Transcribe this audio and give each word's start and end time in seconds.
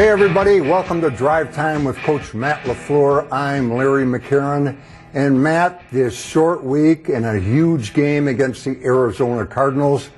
Hey, 0.00 0.08
everybody. 0.08 0.62
Welcome 0.62 1.02
to 1.02 1.10
Drive 1.10 1.54
Time 1.54 1.84
with 1.84 1.94
Coach 1.98 2.32
Matt 2.32 2.64
LaFleur. 2.64 3.30
I'm 3.30 3.74
Larry 3.74 4.06
McCarren. 4.06 4.80
And 5.12 5.42
Matt, 5.42 5.84
this 5.92 6.18
short 6.18 6.64
week 6.64 7.10
and 7.10 7.26
a 7.26 7.38
huge 7.38 7.92
game 7.92 8.26
against 8.26 8.64
the 8.64 8.82
Arizona 8.82 9.44
Cardinals. 9.44 10.08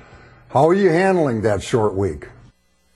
How 0.47 0.69
are 0.69 0.73
you 0.73 0.89
handling 0.89 1.41
that 1.41 1.61
short 1.61 1.95
week? 1.95 2.29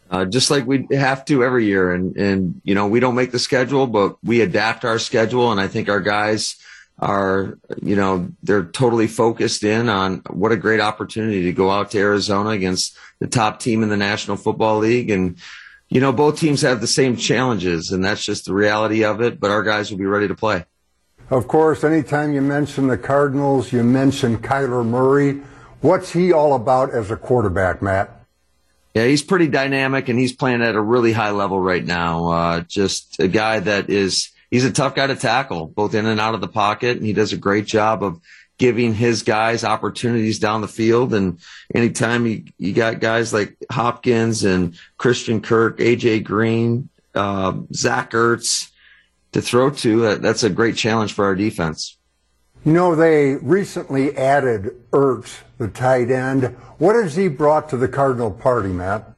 Uh, 0.10 0.24
just 0.24 0.50
like 0.50 0.66
we 0.66 0.88
have 0.92 1.26
to 1.26 1.44
every 1.44 1.66
year. 1.66 1.92
And, 1.92 2.16
and, 2.16 2.62
you 2.64 2.74
know, 2.74 2.88
we 2.88 3.02
don't 3.02 3.16
make 3.16 3.34
the 3.34 3.38
schedule, 3.40 3.86
but 3.86 4.16
we 4.24 4.40
adapt 4.40 4.86
our 4.86 4.98
schedule. 4.98 5.52
And 5.52 5.60
I 5.60 5.68
think 5.68 5.90
our 5.90 6.00
guys 6.00 6.56
are, 7.00 7.60
you 7.82 7.98
know, 7.98 8.30
they're 8.44 8.64
totally 8.64 9.08
focused 9.08 9.66
in 9.66 9.90
on 9.90 10.22
what 10.30 10.54
a 10.54 10.56
great 10.56 10.80
opportunity 10.80 11.44
to 11.44 11.52
go 11.52 11.70
out 11.70 11.92
to 11.92 12.00
Arizona 12.00 12.52
against 12.52 12.96
the 13.20 13.28
top 13.28 13.60
team 13.60 13.84
in 13.84 13.90
the 13.90 13.98
National 13.98 14.38
Football 14.38 14.78
League. 14.78 15.10
And, 15.10 15.38
you 15.90 16.02
know, 16.02 16.12
both 16.12 16.40
teams 16.40 16.62
have 16.62 16.82
the 16.82 16.88
same 16.88 17.16
challenges, 17.16 17.92
and 17.92 18.04
that's 18.04 18.24
just 18.24 18.46
the 18.46 18.54
reality 18.54 19.04
of 19.04 19.22
it. 19.22 19.40
But 19.40 19.52
our 19.52 19.64
guys 19.64 19.90
will 19.90 19.98
be 19.98 20.06
ready 20.06 20.28
to 20.28 20.36
play. 20.36 20.66
Of 21.30 21.48
course, 21.48 21.84
anytime 21.84 22.34
you 22.34 22.42
mention 22.42 22.88
the 22.88 22.98
Cardinals, 22.98 23.74
you 23.74 23.84
mention 23.84 24.38
Kyler 24.38 24.86
Murray. 24.86 25.42
What's 25.82 26.14
he 26.14 26.32
all 26.32 26.54
about 26.54 26.92
as 26.94 27.12
a 27.12 27.18
quarterback, 27.18 27.82
Matt? 27.82 28.26
Yeah, 28.94 29.06
he's 29.06 29.22
pretty 29.22 29.48
dynamic, 29.48 30.10
and 30.10 30.18
he's 30.18 30.34
playing 30.34 30.62
at 30.62 30.76
a 30.76 30.82
really 30.82 31.12
high 31.12 31.32
level 31.32 31.60
right 31.60 31.86
now. 31.86 32.32
Uh, 32.32 32.60
just 32.62 33.20
a 33.20 33.28
guy 33.28 33.60
that 33.60 33.90
is. 33.90 34.32
He's 34.50 34.64
a 34.64 34.72
tough 34.72 34.96
guy 34.96 35.08
to 35.08 35.16
tackle, 35.16 35.68
both 35.68 35.94
in 35.94 36.06
and 36.06 36.22
out 36.22 36.34
of 36.34 36.40
the 36.40 36.48
pocket, 36.48 36.96
and 36.96 37.06
he 37.06 37.12
does 37.12 37.34
a 37.34 37.38
great 37.38 37.66
job 37.66 38.02
of 38.02 38.22
giving 38.58 38.94
his 38.94 39.24
guys 39.24 39.64
opportunities 39.64 40.40
down 40.40 40.62
the 40.62 40.68
field. 40.68 41.14
And 41.14 41.40
anytime 41.74 42.26
you, 42.26 42.46
you 42.58 42.74
got 42.74 43.00
guys 43.00 43.34
like 43.34 43.56
Hopkins 43.72 44.44
and 44.44 44.78
Christian 44.98 45.42
Kirk, 45.42 45.78
AJ 45.80 46.24
Green, 46.24 46.90
uh, 47.14 47.54
Zach 47.74 48.12
Ertz 48.12 48.72
to 49.34 49.42
throw 49.42 49.70
to, 49.70 50.16
that's 50.18 50.44
a 50.44 50.50
great 50.50 50.76
challenge 50.76 51.14
for 51.14 51.26
our 51.26 51.36
defense. 51.36 51.98
You 52.66 52.74
know, 52.74 52.96
they 52.96 53.36
recently 53.36 54.18
added 54.18 54.76
Ertz, 54.92 55.42
the 55.58 55.68
tight 55.68 56.10
end. 56.10 56.56
What 56.80 56.96
has 56.96 57.16
he 57.16 57.28
brought 57.28 57.70
to 57.70 57.78
the 57.78 57.88
Cardinal 57.88 58.32
party, 58.32 58.70
Matt? 58.70 59.14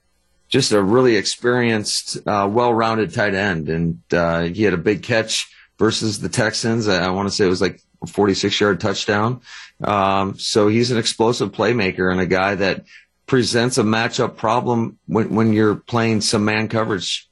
Just 0.50 0.72
a 0.72 0.82
really 0.82 1.16
experienced, 1.16 2.18
uh, 2.28 2.48
well-rounded 2.52 3.14
tight 3.14 3.36
end, 3.36 3.70
and 3.70 4.02
uh, 4.12 4.42
he 4.44 4.64
had 4.64 4.74
a 4.74 4.78
big 4.78 5.04
catch 5.04 5.48
versus 5.78 6.20
the 6.20 6.30
Texans. 6.30 6.88
I, 6.88 7.06
I 7.06 7.10
want 7.10 7.30
to 7.30 7.34
say 7.34 7.46
it 7.46 7.50
was 7.50 7.62
like 7.62 7.82
46 8.08 8.60
yard 8.60 8.80
touchdown. 8.80 9.42
Um, 9.84 10.38
so 10.38 10.68
he's 10.68 10.92
an 10.92 10.98
explosive 10.98 11.52
playmaker 11.52 12.12
and 12.12 12.22
a 12.22 12.26
guy 12.26 12.56
that 12.56 12.86
presents 13.26 13.78
a 13.78 13.84
matchup 13.84 14.38
problem 14.38 14.98
when, 15.06 15.34
when 15.34 15.54
you're 15.54 15.76
playing 15.76 16.22
some 16.22 16.46
man 16.46 16.68
coverage. 16.68 17.30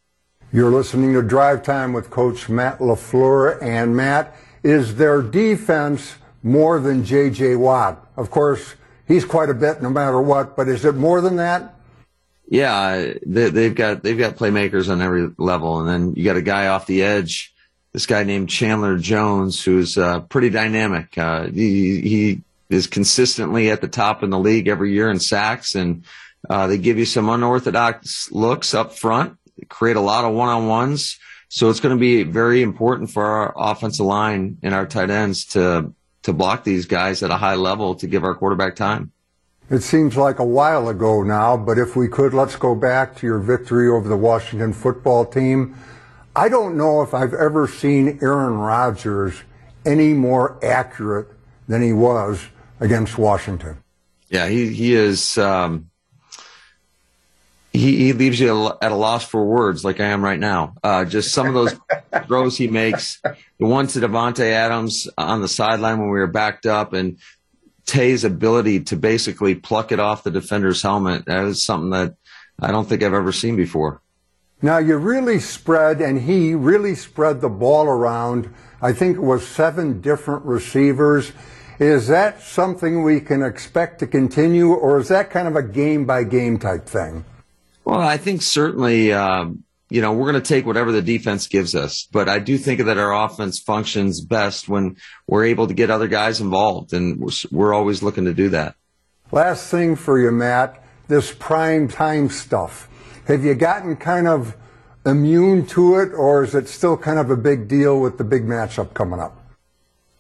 You're 0.52 0.72
listening 0.72 1.14
to 1.14 1.22
Drive 1.22 1.64
Time 1.64 1.92
with 1.92 2.10
Coach 2.10 2.48
Matt 2.48 2.80
LaFleur. 2.80 3.62
And 3.62 3.95
Matt, 3.95 4.36
is 4.64 4.95
their 4.95 5.22
defense 5.22 6.16
more 6.44 6.80
than 6.80 7.04
J.J. 7.04 7.56
Watt? 7.56 8.06
Of 8.16 8.32
course, 8.32 8.76
he's 9.08 9.26
quite 9.26 9.50
a 9.50 9.54
bit 9.54 9.82
no 9.82 9.90
matter 9.90 10.22
what, 10.22 10.56
but 10.56 10.68
is 10.68 10.86
it 10.86 10.95
more 10.95 11.22
than 11.22 11.38
that? 11.38 11.73
Yeah, 12.50 13.14
they, 13.26 13.64
have 13.64 13.76
got 13.76 14.04
they've 14.04 14.18
got 14.18 14.38
playmakers 14.38 14.90
on 14.90 15.02
every 15.02 15.30
level, 15.38 15.82
and 15.82 15.90
then 15.90 16.14
you 16.16 16.23
got 16.23 16.38
a 16.38 16.42
guy 16.42 16.68
off 16.68 16.86
the 16.86 17.04
edge 17.04 17.54
this 17.98 18.06
guy 18.06 18.23
named 18.23 18.48
Chandler 18.48 18.95
Jones, 19.00 19.64
who's 19.64 19.98
uh, 19.98 20.20
pretty 20.20 20.52
dynamic. 20.52 21.17
Uh, 21.17 21.48
he, 21.48 22.00
he 22.02 22.42
is 22.70 22.86
consistently 22.86 23.72
at 23.72 23.81
the 23.81 23.88
top 23.88 24.22
in 24.22 24.30
the 24.30 24.38
league 24.38 24.67
every 24.67 24.94
year 24.94 25.09
in 25.09 25.20
sacks, 25.20 25.73
and 25.73 26.04
uh, 26.48 26.67
they 26.67 26.78
give 26.78 27.00
you 27.00 27.06
some 27.06 27.28
unorthodox 27.28 28.31
looks 28.31 28.76
up 28.76 28.94
front, 28.94 29.36
create 29.67 29.95
a 29.95 30.00
lot 30.00 30.26
of 30.26 30.36
one 30.36 30.48
on 30.48 30.67
ones. 30.67 31.17
So 31.50 31.72
it's 31.72 31.80
going 31.80 31.95
to 31.95 32.00
be 32.00 32.22
very 32.22 32.62
important 32.62 33.09
for 33.09 33.26
our 33.26 33.54
offensive 33.58 34.06
line 34.06 34.59
and 34.61 34.76
our 34.76 34.86
tight 34.86 35.09
ends 35.09 35.45
to 35.54 35.92
to 36.22 36.34
block 36.34 36.64
these 36.64 36.86
guys 36.86 37.23
at 37.23 37.32
a 37.32 37.38
high 37.38 37.55
level 37.55 37.95
to 37.95 38.05
give 38.05 38.23
our 38.23 38.36
quarterback 38.36 38.76
time. 38.76 39.11
It 39.71 39.82
seems 39.82 40.16
like 40.16 40.38
a 40.38 40.45
while 40.45 40.88
ago 40.88 41.23
now, 41.23 41.58
but 41.58 41.80
if 41.80 41.95
we 41.95 42.08
could, 42.10 42.36
let's 42.36 42.58
go 42.58 42.76
back 42.76 43.16
to 43.16 43.26
your 43.26 43.39
victory 43.39 43.89
over 43.89 44.08
the 44.08 44.17
Washington 44.17 44.71
football 44.71 45.26
team. 45.26 45.76
I 46.37 46.49
don't 46.49 46.77
know 46.77 47.02
if 47.02 47.15
I've 47.15 47.33
ever 47.33 47.67
seen 47.67 48.20
Aaron 48.21 48.59
Rodgers 48.59 49.42
any 49.83 50.14
more 50.14 50.64
accurate 50.64 51.30
than 51.67 51.81
he 51.81 51.93
was 51.93 52.45
against 52.80 53.17
Washington. 53.17 53.83
Yeah, 54.30 54.47
he 54.47 54.71
he 54.71 54.93
is. 54.93 55.39
Um, 55.39 55.89
he 57.73 57.97
he 57.97 58.14
leaves 58.14 58.39
you 58.39 58.71
at 58.83 58.92
a 58.92 58.95
loss 58.95 59.26
for 59.26 59.43
words, 59.45 59.83
like 59.83 59.99
I 59.99 60.05
am 60.05 60.23
right 60.23 60.39
now. 60.39 60.76
Uh, 60.83 61.05
just 61.05 61.33
some 61.33 61.47
of 61.47 61.55
those 61.55 61.73
throws 62.27 62.55
he 62.55 62.67
makes. 62.67 63.20
The 63.23 63.65
one 63.65 63.87
to 63.87 63.99
Davante 63.99 64.52
Adams 64.52 65.08
on 65.17 65.42
the 65.42 65.47
sideline 65.47 65.97
when 65.97 66.11
we 66.11 66.20
were 66.20 66.27
backed 66.27 66.67
up, 66.67 66.93
and 66.93 67.17
Tay's 67.87 68.23
ability 68.23 68.81
to 68.81 68.95
basically 68.95 69.55
pluck 69.55 69.92
it 69.92 69.99
off 69.99 70.23
the 70.23 70.30
defender's 70.30 70.83
helmet. 70.83 71.26
That 71.26 71.45
is 71.45 71.64
something 71.64 71.89
that 71.89 72.14
I 72.59 72.70
don't 72.70 72.87
think 72.87 73.02
I've 73.02 73.15
ever 73.15 73.31
seen 73.31 73.55
before. 73.55 74.03
Now, 74.62 74.80
you 74.80 74.98
really 74.98 75.40
spread, 75.40 76.02
and 76.02 76.22
he 76.22 76.56
really 76.56 76.95
spread 76.95 77.42
the 77.42 77.50
ball 77.50 77.86
around. 77.86 78.52
I 78.82 78.92
think 78.92 79.18
it 79.18 79.22
was 79.22 79.48
seven 79.48 80.02
different 80.02 80.45
receivers. 80.45 81.32
Is 81.80 82.08
that 82.08 82.42
something 82.42 83.04
we 83.04 83.20
can 83.20 83.44
expect 83.44 84.00
to 84.00 84.08
continue, 84.08 84.73
or 84.73 85.00
is 85.00 85.10
that 85.10 85.30
kind 85.30 85.48
of 85.48 85.56
a 85.56 85.62
game 85.62 86.06
by 86.06 86.23
game 86.23 86.58
type 86.58 86.88
thing? 86.88 87.23
Well, 87.86 88.00
I 88.00 88.18
think 88.18 88.42
certainly, 88.42 89.14
um, 89.14 89.64
you 89.90 90.02
know, 90.02 90.12
we're 90.12 90.30
going 90.32 90.42
to 90.42 90.48
take 90.48 90.66
whatever 90.66 90.92
the 90.92 91.04
defense 91.04 91.48
gives 91.48 91.76
us, 91.76 92.08
but 92.12 92.28
I 92.28 92.39
do 92.39 92.58
think 92.58 92.84
that 92.84 92.98
our 92.98 93.14
offense 93.26 93.60
functions 93.60 94.22
best 94.22 94.68
when 94.68 94.98
we're 95.28 95.45
able 95.45 95.68
to 95.68 95.76
get 95.76 95.92
other 95.92 96.08
guys 96.08 96.42
involved, 96.42 96.94
and 96.94 97.20
we're, 97.20 97.30
we're 97.52 97.74
always 97.76 98.02
looking 98.02 98.26
to 98.26 98.34
do 98.34 98.50
that. 98.50 98.76
Last 99.32 99.70
thing 99.70 99.95
for 99.95 100.20
you, 100.20 100.32
Matt, 100.32 100.84
this 101.08 101.32
prime 101.32 101.88
time 101.88 102.30
stuff. 102.30 102.89
Have 103.27 103.43
you 103.43 103.55
gotten 103.55 103.98
kind 103.98 104.26
of 104.26 104.55
immune 105.05 105.65
to 105.67 105.95
it, 105.95 106.14
or 106.14 106.45
is 106.45 106.55
it 106.55 106.70
still 106.70 106.95
kind 106.95 107.20
of 107.20 107.30
a 107.30 107.36
big 107.36 107.67
deal 107.67 107.99
with 107.99 108.17
the 108.17 108.23
big 108.23 108.45
matchup 108.45 108.93
coming 108.93 109.20
up? 109.20 109.38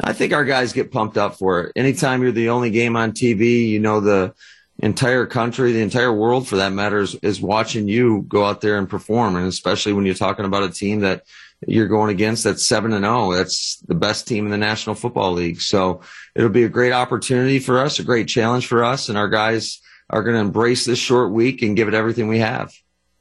I 0.03 0.11
think 0.11 0.33
our 0.33 0.43
guys 0.43 0.73
get 0.73 0.91
pumped 0.91 1.17
up 1.17 1.35
for 1.35 1.61
it. 1.61 1.71
Anytime 1.77 2.21
you're 2.21 2.33
the 2.33 2.49
only 2.49 2.69
game 2.69 2.97
on 2.97 3.13
TV, 3.13 3.69
you 3.69 3.79
know, 3.79 4.01
the 4.01 4.33
entire 4.79 5.25
country, 5.25 5.71
the 5.71 5.81
entire 5.81 6.11
world 6.11 6.49
for 6.49 6.57
that 6.57 6.73
matter 6.73 6.99
is, 6.99 7.15
is 7.15 7.39
watching 7.39 7.87
you 7.87 8.25
go 8.27 8.43
out 8.43 8.59
there 8.59 8.77
and 8.77 8.89
perform. 8.89 9.37
And 9.37 9.47
especially 9.47 9.93
when 9.93 10.05
you're 10.05 10.13
talking 10.13 10.43
about 10.43 10.63
a 10.63 10.69
team 10.69 10.99
that 10.99 11.23
you're 11.65 11.87
going 11.87 12.09
against 12.09 12.43
that's 12.43 12.65
seven 12.65 12.91
and 12.91 13.05
zero. 13.05 13.31
Oh. 13.31 13.33
That's 13.33 13.77
the 13.87 13.95
best 13.95 14.27
team 14.27 14.43
in 14.43 14.51
the 14.51 14.57
National 14.57 14.95
Football 14.95 15.31
League. 15.31 15.61
So 15.61 16.01
it'll 16.35 16.49
be 16.49 16.65
a 16.65 16.69
great 16.69 16.91
opportunity 16.91 17.59
for 17.59 17.79
us, 17.79 17.99
a 17.99 18.03
great 18.03 18.27
challenge 18.27 18.67
for 18.67 18.83
us, 18.83 19.07
and 19.07 19.17
our 19.17 19.29
guys 19.29 19.79
are 20.09 20.23
going 20.23 20.35
to 20.35 20.41
embrace 20.41 20.83
this 20.83 20.99
short 20.99 21.31
week 21.31 21.61
and 21.61 21.77
give 21.77 21.87
it 21.87 21.93
everything 21.93 22.27
we 22.27 22.39
have. 22.39 22.73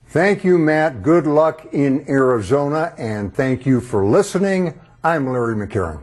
Thank 0.08 0.44
you, 0.44 0.56
Matt. 0.56 1.02
Good 1.02 1.26
luck 1.26 1.66
in 1.72 2.08
Arizona, 2.08 2.94
and 2.96 3.34
thank 3.34 3.66
you 3.66 3.80
for 3.80 4.06
listening. 4.06 4.80
I'm 5.02 5.28
Larry 5.28 5.56
McCarren. 5.56 6.00